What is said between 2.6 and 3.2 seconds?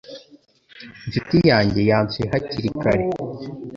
kare